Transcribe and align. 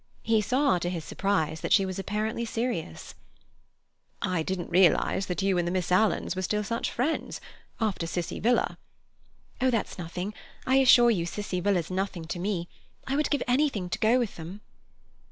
He 0.23 0.41
saw, 0.41 0.79
to 0.79 0.89
his 0.89 1.05
surprise, 1.05 1.61
that 1.61 1.71
she 1.71 1.85
was 1.85 1.99
apparently 1.99 2.43
serious. 2.43 3.13
"I 4.19 4.41
didn't 4.41 4.71
realize 4.71 5.27
that 5.27 5.43
you 5.43 5.59
and 5.59 5.67
the 5.67 5.71
Miss 5.71 5.91
Alans 5.91 6.35
were 6.35 6.41
still 6.41 6.63
such 6.63 6.89
friends, 6.89 7.39
after 7.79 8.07
Cissie 8.07 8.39
Villa." 8.39 8.79
"Oh, 9.61 9.69
that's 9.69 9.99
nothing; 9.99 10.33
I 10.65 10.77
assure 10.77 11.11
you 11.11 11.27
Cissie 11.27 11.59
Villa's 11.59 11.91
nothing 11.91 12.25
to 12.25 12.39
me; 12.39 12.67
I 13.05 13.15
would 13.15 13.29
give 13.29 13.43
anything 13.47 13.89
to 13.89 13.99
go 13.99 14.17
with 14.17 14.37
them." 14.37 14.61